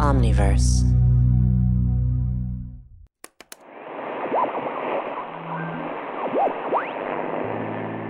[0.00, 0.80] Omniverse.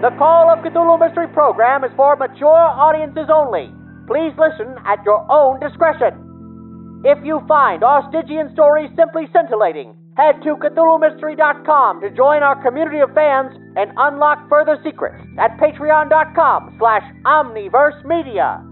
[0.01, 3.69] The Call of Cthulhu Mystery Program is for mature audiences only.
[4.07, 7.03] Please listen at your own discretion.
[7.05, 13.01] If you find our Stygian stories simply scintillating, head to CthulhuMystery.com to join our community
[13.01, 18.70] of fans and unlock further secrets at Patreon.com slash Omniverse Media.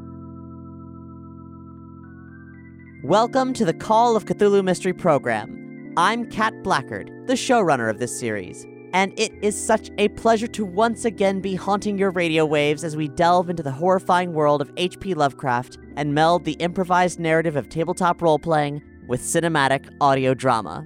[3.04, 5.94] Welcome to the Call of Cthulhu Mystery Program.
[5.96, 10.64] I'm Cat Blackard, the showrunner of this series, and it is such a pleasure to
[10.64, 14.72] once again be haunting your radio waves as we delve into the horrifying world of
[14.77, 15.14] H.P.
[15.14, 20.84] Lovecraft and meld the improvised narrative of tabletop role playing with cinematic audio drama.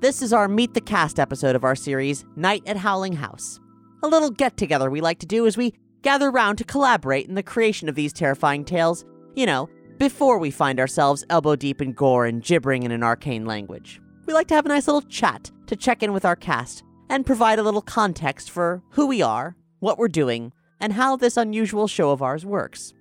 [0.00, 3.58] This is our Meet the Cast episode of our series, Night at Howling House.
[4.02, 7.36] A little get together we like to do as we gather round to collaborate in
[7.36, 9.06] the creation of these terrifying tales.
[9.34, 9.70] You know,
[10.00, 14.00] before we find ourselves elbow deep in gore and gibbering in an arcane language.
[14.24, 17.26] We like to have a nice little chat to check in with our cast and
[17.26, 21.86] provide a little context for who we are, what we're doing, and how this unusual
[21.86, 22.94] show of ours works.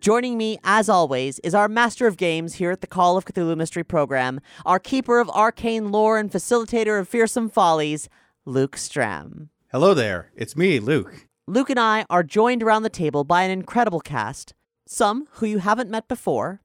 [0.00, 3.56] Joining me, as always, is our master of games here at the Call of Cthulhu
[3.56, 8.10] Mystery Program, our keeper of arcane lore and facilitator of fearsome follies,
[8.44, 9.48] Luke Stram.
[9.72, 11.26] Hello there, it's me, Luke.
[11.46, 14.52] Luke and I are joined around the table by an incredible cast,
[14.86, 16.60] some who you haven't met before,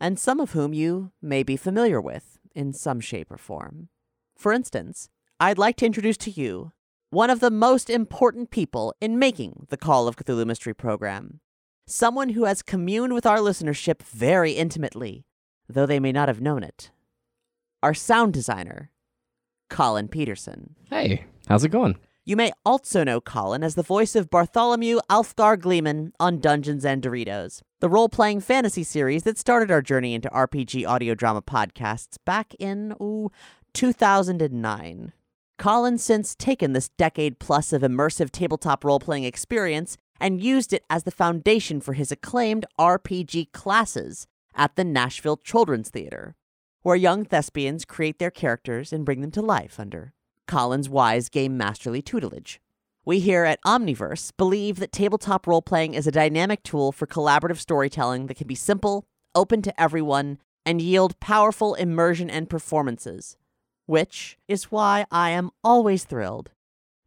[0.00, 3.88] and some of whom you may be familiar with in some shape or form.
[4.36, 5.08] For instance,
[5.38, 6.72] I'd like to introduce to you
[7.10, 11.40] one of the most important people in making the Call of Cthulhu Mystery Program.
[11.86, 15.26] Someone who has communed with our listenership very intimately,
[15.68, 16.90] though they may not have known it.
[17.82, 18.90] Our sound designer,
[19.68, 20.74] Colin Peterson.
[20.88, 21.96] Hey, how's it going?
[22.24, 27.02] You may also know Colin as the voice of Bartholomew Alfgar Gleeman on Dungeons and
[27.02, 32.18] Doritos, the role playing fantasy series that started our journey into RPG audio drama podcasts
[32.24, 33.32] back in, ooh,
[33.74, 35.12] 2009.
[35.58, 40.84] Colin's since taken this decade plus of immersive tabletop role playing experience and used it
[40.88, 46.36] as the foundation for his acclaimed RPG classes at the Nashville Children's Theater,
[46.82, 50.12] where young thespians create their characters and bring them to life under
[50.52, 52.60] Colin's wise game masterly tutelage.
[53.06, 57.56] We here at Omniverse believe that tabletop role playing is a dynamic tool for collaborative
[57.56, 60.36] storytelling that can be simple, open to everyone,
[60.66, 63.38] and yield powerful immersion and performances,
[63.86, 66.50] which is why I am always thrilled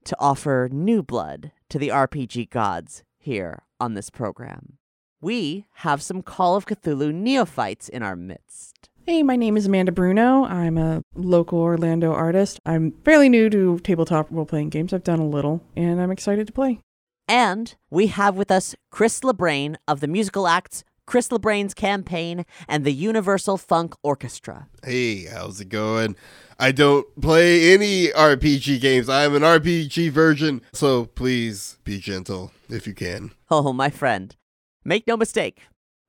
[0.06, 4.80] to offer new blood to the RPG gods here on this program.
[5.22, 8.90] We have some Call of Cthulhu neophytes in our midst.
[9.08, 10.46] Hey, my name is Amanda Bruno.
[10.46, 12.60] I'm a local Orlando artist.
[12.66, 14.94] I'm fairly new to tabletop role playing games.
[14.94, 16.80] I've done a little, and I'm excited to play.
[17.28, 22.84] And we have with us Chris LeBrane of the musical acts Chris LeBrane's Campaign and
[22.84, 24.70] the Universal Funk Orchestra.
[24.84, 26.16] Hey, how's it going?
[26.58, 29.08] I don't play any RPG games.
[29.08, 33.34] I'm an RPG version, so please be gentle if you can.
[33.52, 34.36] Oh, my friend.
[34.84, 35.62] Make no mistake,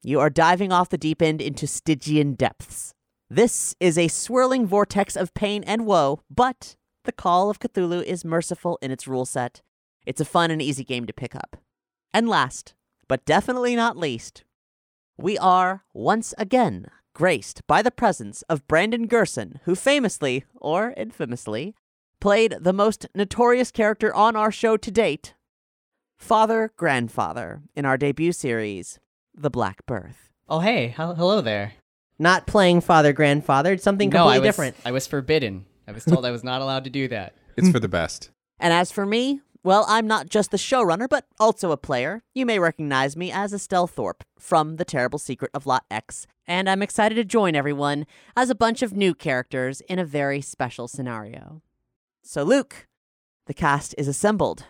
[0.06, 2.94] you are diving off the deep end into Stygian depths.
[3.28, 8.24] This is a swirling vortex of pain and woe, but the Call of Cthulhu is
[8.24, 9.62] merciful in its rule set.
[10.06, 11.56] It's a fun and easy game to pick up.
[12.14, 12.74] And last,
[13.08, 14.44] but definitely not least,
[15.18, 21.74] we are once again graced by the presence of Brandon Gerson, who famously, or infamously,
[22.20, 25.34] played the most notorious character on our show to date,
[26.16, 29.00] Father Grandfather, in our debut series,
[29.36, 30.30] The Black Birth.
[30.48, 31.74] Oh, hey, hel- hello there.
[32.18, 34.76] Not playing father grandfather, it's something no, completely I was, different.
[34.86, 35.66] I was forbidden.
[35.86, 37.34] I was told I was not allowed to do that.
[37.56, 38.30] It's for the best.
[38.58, 42.22] And as for me, Well, I'm not just the showrunner, but also a player.
[42.34, 46.68] You may recognize me as Estelle Thorpe from The Terrible Secret of Lot X, and
[46.68, 48.06] I'm excited to join everyone
[48.36, 51.62] as a bunch of new characters in a very special scenario.
[52.22, 52.86] So, Luke,
[53.46, 54.66] the cast is assembled.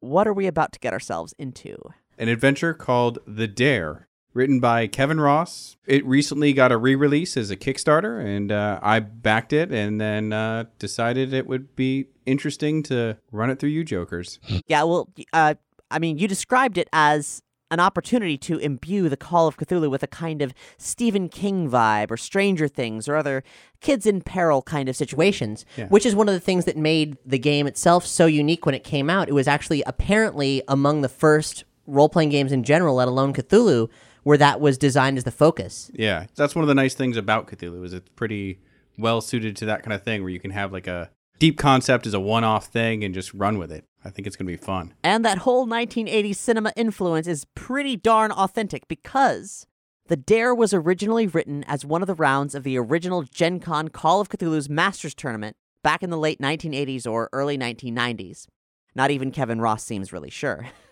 [0.00, 1.76] What are we about to get ourselves into?
[2.18, 5.76] An adventure called The Dare, written by Kevin Ross.
[5.86, 10.00] It recently got a re release as a Kickstarter, and uh, I backed it and
[10.00, 14.40] then uh, decided it would be interesting to run it through you jokers.
[14.66, 15.54] Yeah, well, uh,
[15.90, 20.02] I mean, you described it as an opportunity to imbue the Call of Cthulhu with
[20.02, 23.42] a kind of Stephen King vibe or Stranger Things or other
[23.80, 25.64] kids in peril kind of situations.
[25.70, 28.74] situations, which is one of the things that made the game itself so unique when
[28.74, 29.28] it came out.
[29.28, 33.88] It was actually apparently among the first role playing games in general, let alone Cthulhu,
[34.22, 35.90] where that was designed as the focus.
[35.94, 38.60] Yeah, that's one of the nice things about Cthulhu is it's pretty
[38.98, 42.06] well suited to that kind of thing where you can have like a deep concept
[42.06, 43.84] as a one-off thing and just run with it.
[44.04, 44.94] I think it's going to be fun.
[45.02, 49.66] And that whole 1980s cinema influence is pretty darn authentic because
[50.06, 53.88] The Dare was originally written as one of the rounds of the original Gen Con
[53.88, 58.46] Call of Cthulhu's Masters Tournament back in the late 1980s or early 1990s.
[58.94, 60.68] Not even Kevin Ross seems really sure.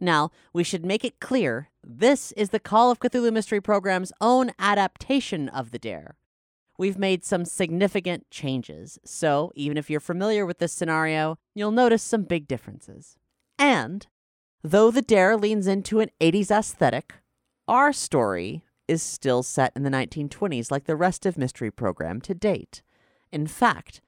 [0.00, 4.50] Now, we should make it clear this is the Call of Cthulhu Mystery Program's own
[4.58, 6.16] adaptation of The Dare.
[6.78, 12.02] We've made some significant changes, so even if you're familiar with this scenario, you'll notice
[12.02, 13.18] some big differences.
[13.58, 14.06] And,
[14.62, 17.16] though The Dare leans into an 80s aesthetic,
[17.68, 22.34] our story is still set in the 1920s like the rest of Mystery Program to
[22.34, 22.82] date.
[23.30, 24.00] In fact,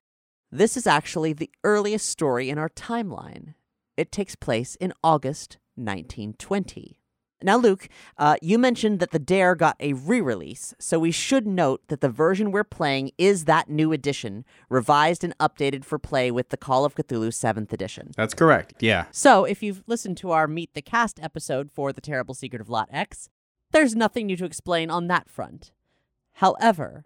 [0.50, 3.54] this is actually the earliest story in our timeline.
[3.98, 6.98] It takes place in August 1920.
[7.44, 7.88] Now, Luke,
[8.18, 12.00] uh, you mentioned that the Dare got a re release, so we should note that
[12.00, 16.56] the version we're playing is that new edition, revised and updated for play with the
[16.56, 18.12] Call of Cthulhu 7th edition.
[18.16, 18.76] That's correct.
[18.80, 19.06] Yeah.
[19.10, 22.68] So, if you've listened to our Meet the Cast episode for The Terrible Secret of
[22.68, 23.28] Lot X,
[23.72, 25.72] there's nothing new to explain on that front.
[26.34, 27.04] However,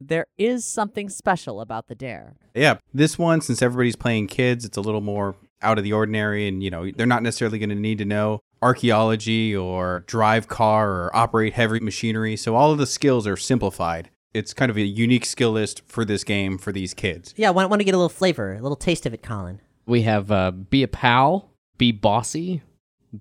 [0.00, 2.36] there is something special about the Dare.
[2.54, 2.78] Yeah.
[2.92, 6.62] This one, since everybody's playing kids, it's a little more out of the ordinary and,
[6.62, 11.16] you know, they're not necessarily going to need to know archaeology or drive car or
[11.16, 12.36] operate heavy machinery.
[12.36, 14.10] So all of the skills are simplified.
[14.32, 17.34] It's kind of a unique skill list for this game for these kids.
[17.36, 19.60] Yeah, I want, want to get a little flavor, a little taste of it, Colin.
[19.86, 22.62] We have uh, be a pal, be bossy,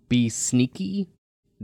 [0.10, 1.10] be sneaky,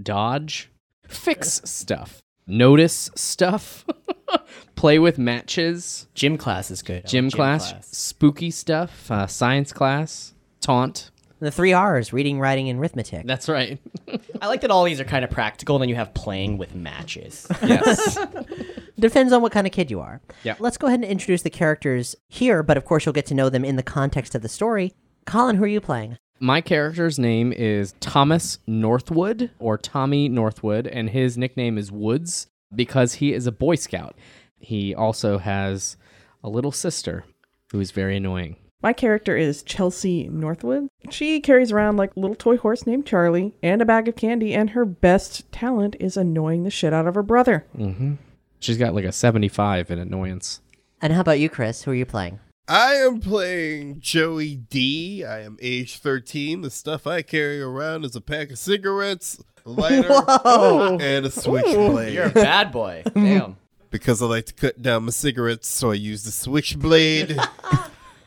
[0.02, 0.70] dodge,
[1.08, 3.86] fix stuff, notice stuff,
[4.76, 7.04] play with matches, Gym class is good.
[7.06, 11.12] I gym like class, spooky stuff, uh, science class, taunt.
[11.40, 13.26] The three R's reading, writing, and arithmetic.
[13.26, 13.80] That's right.
[14.42, 16.76] I like that all these are kind of practical, and then you have playing with
[16.76, 17.48] matches.
[17.66, 18.18] yes.
[19.00, 20.20] Depends on what kind of kid you are.
[20.44, 20.56] Yeah.
[20.60, 23.50] Let's go ahead and introduce the characters here, but of course you'll get to know
[23.50, 24.94] them in the context of the story.
[25.26, 26.18] Colin, who are you playing?
[26.42, 33.16] My character's name is Thomas Northwood, or Tommy Northwood, and his nickname is Woods because
[33.16, 34.16] he is a Boy Scout.
[34.60, 35.96] He also has
[36.44, 37.24] a little sister
[37.72, 38.58] who is very annoying.
[38.82, 40.88] My character is Chelsea Northwood.
[41.10, 44.54] She carries around like a little toy horse named Charlie and a bag of candy,
[44.54, 47.66] and her best talent is annoying the shit out of her brother.
[47.78, 48.14] Mm-hmm.
[48.60, 50.62] She's got like a 75 in annoyance.
[51.02, 51.84] And how about you, Chris?
[51.84, 52.40] Who are you playing?
[52.70, 55.26] I am playing Joey D.
[55.26, 56.62] I am age 13.
[56.62, 60.98] The stuff I carry around is a pack of cigarettes, a lighter, Whoa.
[61.02, 62.14] and a switchblade.
[62.14, 63.04] You're a bad boy.
[63.14, 63.58] Damn.
[63.90, 67.38] because I like to cut down my cigarettes, so I use the switchblade.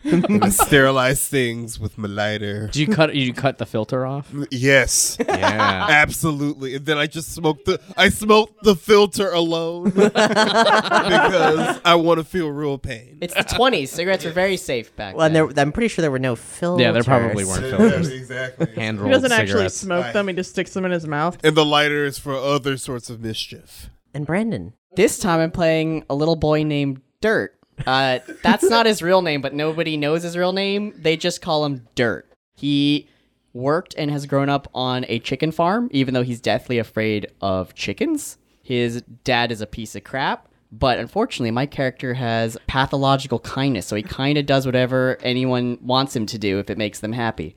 [0.13, 2.67] and sterilize things with my lighter.
[2.67, 3.15] Did you cut?
[3.15, 4.31] You cut the filter off?
[4.33, 5.87] Mm, yes, Yeah.
[5.91, 6.75] absolutely.
[6.77, 12.25] And then I just smoked the I smoked the filter alone because I want to
[12.25, 13.19] feel real pain.
[13.21, 13.89] It's the 20s.
[13.89, 15.49] Cigarettes were very safe back Well, and then.
[15.55, 16.83] there, I'm pretty sure there were no filters.
[16.83, 18.09] yeah, there probably weren't filters.
[18.11, 18.67] exactly.
[18.75, 19.77] Hand He rolled doesn't actually cigarettes.
[19.77, 21.39] smoke them, he just sticks them in his mouth.
[21.45, 23.91] And the lighter is for other sorts of mischief.
[24.15, 24.75] And Brandon.
[24.95, 27.55] This time I'm playing a little boy named Dirt.
[27.87, 30.93] Uh, that's not his real name, but nobody knows his real name.
[30.97, 32.31] They just call him Dirt.
[32.55, 33.09] He
[33.53, 37.75] worked and has grown up on a chicken farm, even though he's deathly afraid of
[37.75, 38.39] chickens.
[38.63, 43.97] His dad is a piece of crap, but unfortunately, my character has pathological kindness, so
[43.97, 47.55] he kind of does whatever anyone wants him to do if it makes them happy.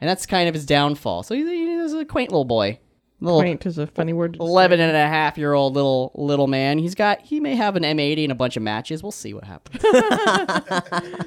[0.00, 1.22] And that's kind of his downfall.
[1.22, 2.78] So he's, he's a quaint little boy.
[3.20, 4.34] Little, Quaint is a funny word.
[4.34, 6.78] to 11 and a half year old little little man.
[6.78, 9.02] He's got he may have an M80 and a bunch of matches.
[9.02, 9.82] We'll see what happens.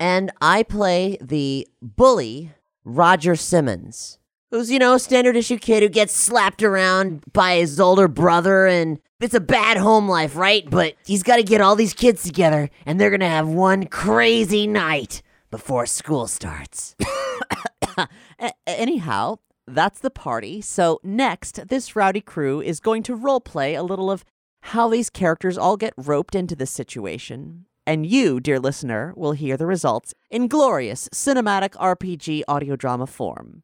[0.00, 2.50] And I play the bully,
[2.84, 4.18] Roger Simmons,
[4.50, 8.66] who's, you know, a standard issue kid who gets slapped around by his older brother
[8.66, 10.68] and it's a bad home life, right?
[10.68, 13.86] But he's got to get all these kids together and they're going to have one
[13.86, 15.22] crazy night.
[15.50, 16.96] before school starts.
[18.66, 20.60] Anyhow, that's the party.
[20.60, 24.24] So, next, this rowdy crew is going to roleplay a little of
[24.62, 27.66] how these characters all get roped into this situation.
[27.86, 33.62] And you, dear listener, will hear the results in glorious cinematic RPG audio drama form.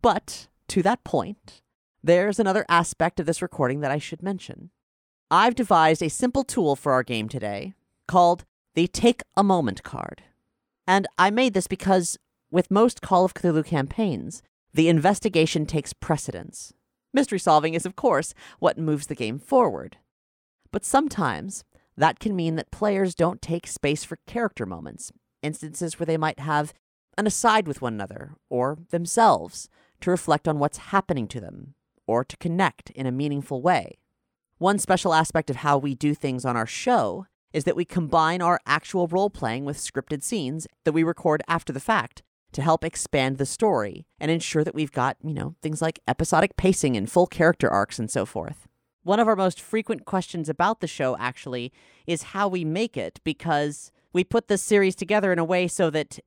[0.00, 1.62] But, to that point,
[2.02, 4.70] there's another aspect of this recording that I should mention.
[5.30, 7.74] I've devised a simple tool for our game today
[8.06, 10.22] called the Take a Moment card.
[10.86, 12.16] And I made this because,
[12.50, 14.42] with most Call of Cthulhu campaigns,
[14.76, 16.74] the investigation takes precedence.
[17.14, 19.96] Mystery solving is, of course, what moves the game forward.
[20.70, 21.64] But sometimes
[21.96, 26.40] that can mean that players don't take space for character moments, instances where they might
[26.40, 26.74] have
[27.16, 29.70] an aside with one another or themselves
[30.02, 31.74] to reflect on what's happening to them
[32.06, 33.96] or to connect in a meaningful way.
[34.58, 38.42] One special aspect of how we do things on our show is that we combine
[38.42, 42.22] our actual role playing with scripted scenes that we record after the fact
[42.52, 46.56] to help expand the story and ensure that we've got, you know, things like episodic
[46.56, 48.66] pacing and full character arcs and so forth.
[49.02, 51.72] One of our most frequent questions about the show, actually,
[52.06, 55.90] is how we make it because we put this series together in a way so
[55.90, 56.18] that,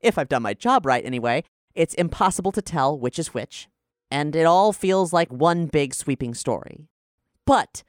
[0.00, 1.42] if I've done my job right anyway,
[1.74, 3.68] it's impossible to tell which is which,
[4.10, 6.86] and it all feels like one big sweeping story.
[7.44, 7.82] But,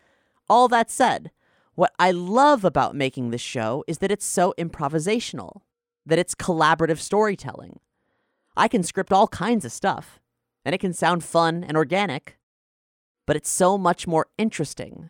[0.50, 1.32] all that said,
[1.76, 5.62] what I love about making this show is that it's so improvisational,
[6.06, 7.80] that it's collaborative storytelling.
[8.56, 10.20] I can script all kinds of stuff,
[10.66, 12.38] and it can sound fun and organic,
[13.26, 15.10] but it's so much more interesting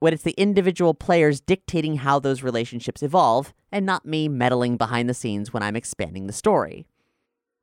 [0.00, 5.08] when it's the individual players dictating how those relationships evolve and not me meddling behind
[5.08, 6.86] the scenes when I'm expanding the story.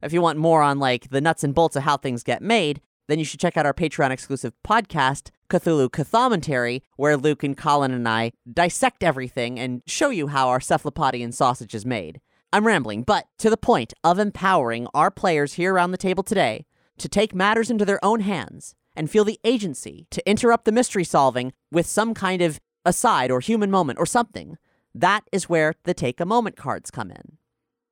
[0.02, 2.82] If you want more on like the nuts and bolts of how things get made,
[3.10, 7.92] then you should check out our Patreon exclusive podcast, Cthulhu Cathomentary, where Luke and Colin
[7.92, 12.22] and I dissect everything and show you how our cephalopodian sausage is made.
[12.52, 16.66] I'm rambling, but to the point of empowering our players here around the table today
[16.98, 21.04] to take matters into their own hands and feel the agency to interrupt the mystery
[21.04, 24.58] solving with some kind of aside or human moment or something.
[24.96, 27.38] That is where the take a moment cards come in.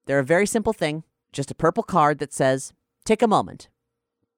[0.07, 2.73] They're a very simple thing, just a purple card that says,
[3.05, 3.69] take a moment.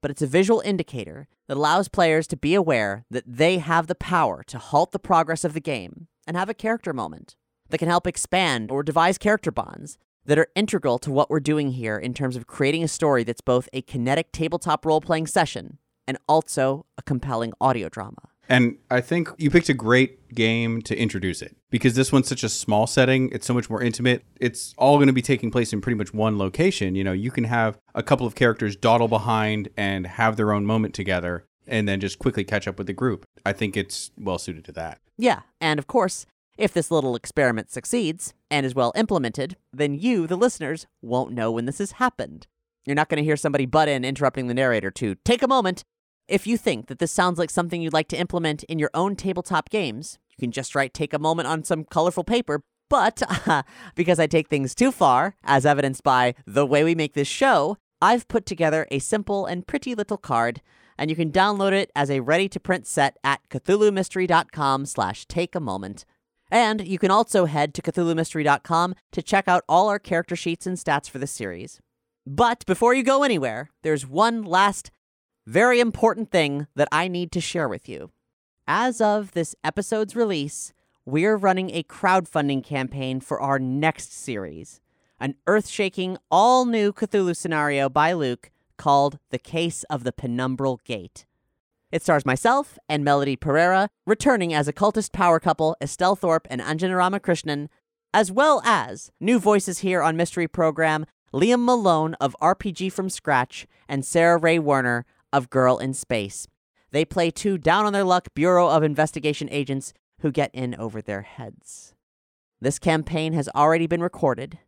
[0.02, 3.96] But it's a visual indicator that allows players to be aware that they have the
[3.96, 7.38] power to halt the progress of the game and have a character moment
[7.70, 9.98] that can help expand or devise character bonds
[10.30, 13.42] that are integral to what we're doing here in terms of creating a story that's
[13.42, 18.30] both a kinetic tabletop role playing session and also a compelling audio drama.
[18.48, 22.44] And I think you picked a great game to introduce it because this one's such
[22.44, 23.30] a small setting.
[23.32, 24.24] It's so much more intimate.
[24.40, 26.94] It's all going to be taking place in pretty much one location.
[26.94, 30.64] You know, you can have a couple of characters dawdle behind and have their own
[30.64, 33.26] moment together and then just quickly catch up with the group.
[33.46, 35.00] I think it's well suited to that.
[35.18, 40.28] Yeah, and of course, if this little experiment succeeds and is well implemented, then you,
[40.28, 42.48] the listeners, won't know when this has happened.
[42.86, 45.84] You're not going to hear somebody butt in interrupting the narrator to take a moment
[46.30, 49.16] if you think that this sounds like something you'd like to implement in your own
[49.16, 52.62] tabletop games, you can just write take a moment on some colorful paper.
[52.88, 53.22] But
[53.96, 57.78] because I take things too far, as evidenced by the way we make this show,
[58.02, 60.62] I've put together a simple and pretty little card,
[60.98, 66.06] and you can download it as a ready-to-print set at cthulhumystery.com slash take a moment.
[66.52, 70.78] And you can also head to cthulhumystery.com to check out all our character sheets and
[70.78, 71.80] stats for the series.
[72.26, 74.92] But before you go anywhere, there's one last
[75.46, 78.12] very important thing that I need to share with you.
[78.68, 80.74] As of this episode's release,
[81.06, 84.80] we're running a crowdfunding campaign for our next series,
[85.20, 90.84] an earth shaking, all new Cthulhu scenario by Luke called The Case of the Penumbral
[90.84, 91.26] Gate.
[91.92, 96.62] It stars myself and Melody Pereira, returning as a cultist power couple Estelle Thorpe and
[96.62, 97.68] Anjana Ramakrishnan,
[98.14, 103.66] as well as new voices here on Mystery Program Liam Malone of RPG from Scratch
[103.88, 106.48] and Sarah Ray Werner of Girl in Space.
[106.92, 111.02] They play two down on their luck Bureau of Investigation agents who get in over
[111.02, 111.96] their heads.
[112.62, 114.60] This campaign has already been recorded,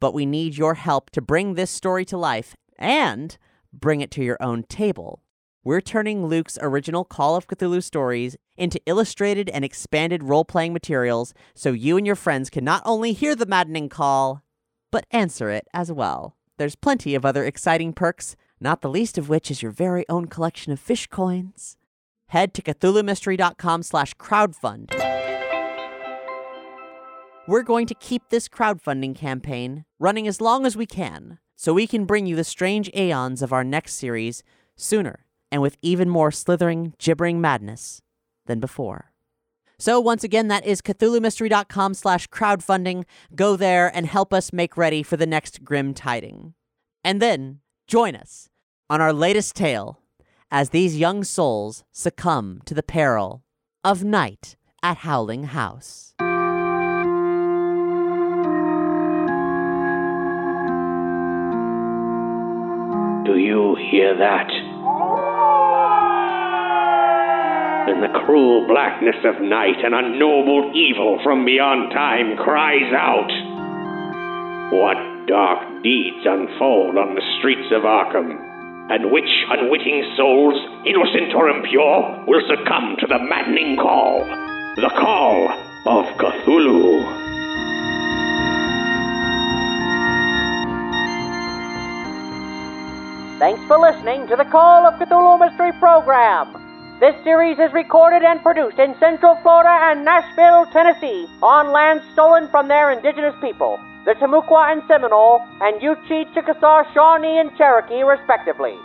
[0.00, 3.36] but we need your help to bring this story to life and
[3.72, 5.20] bring it to your own table.
[5.66, 11.32] We're turning Luke's original Call of Cthulhu stories into illustrated and expanded role playing materials
[11.54, 14.42] so you and your friends can not only hear the maddening call,
[14.92, 16.36] but answer it as well.
[16.58, 20.26] There's plenty of other exciting perks not the least of which is your very own
[20.26, 21.78] collection of fish coins.
[22.26, 24.94] Head to CthulhuMystery.com slash crowdfund.
[27.48, 31.86] We're going to keep this crowdfunding campaign running as long as we can, so we
[31.86, 34.42] can bring you the strange aeons of our next series
[34.76, 35.23] sooner
[35.54, 38.02] and with even more slithering, gibbering madness
[38.46, 39.12] than before.
[39.78, 43.04] So once again, that is CthulhuMystery.com slash crowdfunding.
[43.36, 46.54] Go there and help us make ready for the next grim tiding.
[47.04, 48.48] And then join us
[48.90, 50.00] on our latest tale
[50.50, 53.44] as these young souls succumb to the peril
[53.84, 56.14] of night at Howling House.
[63.24, 64.73] Do you hear that?
[67.84, 73.28] In the cruel blackness of night, an unknowable evil from beyond time cries out.
[74.72, 74.96] What
[75.28, 78.40] dark deeds unfold on the streets of Arkham,
[78.88, 84.24] and which unwitting souls, innocent or impure, will succumb to the maddening call,
[84.76, 85.52] the call
[85.84, 87.04] of Cthulhu?
[93.38, 96.63] Thanks for listening to the Call of Cthulhu Mystery Program.
[97.00, 102.46] This series is recorded and produced in Central Florida and Nashville, Tennessee, on land stolen
[102.48, 108.78] from their indigenous people, the Timucua and Seminole, and Yuchi, Chickasaw, Shawnee, and Cherokee, respectively.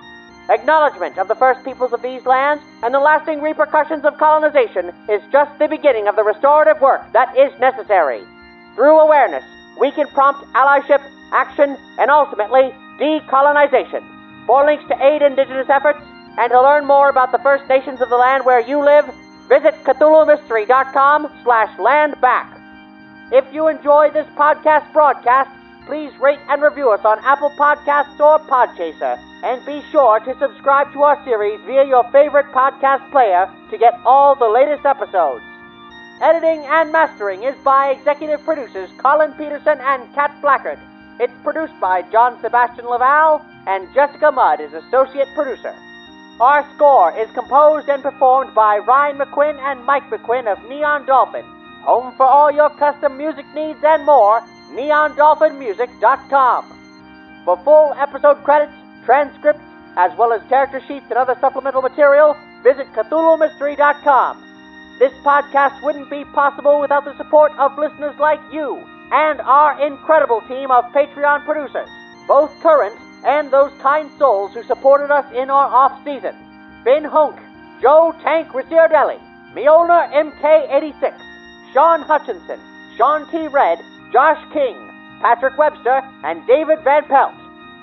[0.49, 5.21] Acknowledgement of the first peoples of these lands and the lasting repercussions of colonization is
[5.31, 8.23] just the beginning of the restorative work that is necessary.
[8.73, 9.45] Through awareness,
[9.79, 14.01] we can prompt allyship, action, and ultimately decolonization.
[14.47, 16.01] For links to aid indigenous efforts
[16.39, 19.05] and to learn more about the First Nations of the land where you live,
[19.49, 22.55] visit CthulhuMystery.com slash landback.
[23.33, 25.51] If you enjoy this podcast broadcast,
[25.85, 30.93] please rate and review us on Apple Podcasts or Podchaser, and be sure to subscribe
[30.93, 35.43] to our series via your favorite podcast player to get all the latest episodes.
[36.21, 40.79] Editing and mastering is by executive producers Colin Peterson and Cat Blackard.
[41.19, 45.75] It's produced by John Sebastian Laval, and Jessica Mudd is associate producer.
[46.39, 51.43] Our score is composed and performed by Ryan McQuinn and Mike McQuinn of Neon Dolphin.
[51.83, 54.39] Home for all your custom music needs and more,
[54.71, 56.63] neondolphinmusic.com.
[57.43, 58.71] For full episode credits,
[59.03, 59.65] transcripts,
[59.97, 64.41] as well as character sheets and other supplemental material, visit CthulhuMystery.com.
[64.97, 68.81] This podcast wouldn't be possible without the support of listeners like you
[69.11, 71.89] and our incredible team of Patreon producers,
[72.29, 76.35] both current and those kind souls who supported us in our off season.
[76.83, 77.39] Ben Hunk,
[77.81, 79.19] Joe Tank Ricciardelli,
[79.53, 81.13] Miona MK86,
[81.73, 82.59] Sean Hutchinson,
[82.97, 83.47] Sean T.
[83.47, 83.79] Red,
[84.11, 84.75] Josh King,
[85.21, 87.33] Patrick Webster, and David Van Pelt.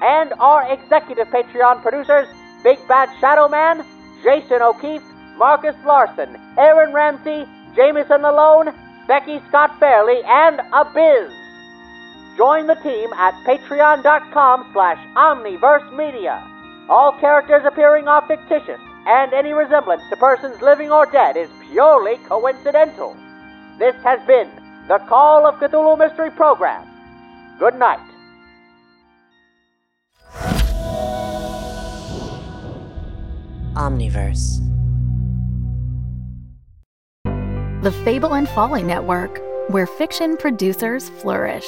[0.03, 2.29] And our executive Patreon producers,
[2.63, 3.85] Big Bad Shadow Man,
[4.23, 5.03] Jason O'Keefe,
[5.37, 8.75] Marcus Larson, Aaron Ramsey, Jamison Malone,
[9.07, 11.46] Becky Scott Fairley, and Abiz.
[12.37, 16.47] Join the team at patreon.com slash omniverse media.
[16.89, 22.17] All characters appearing are fictitious, and any resemblance to persons living or dead is purely
[22.29, 23.17] coincidental.
[23.79, 24.51] This has been
[24.87, 26.87] the Call of Cthulhu Mystery Program.
[27.59, 28.01] Good night.
[33.75, 34.61] Omniverse.
[37.83, 41.67] The Fable and Folly Network, where fiction producers flourish.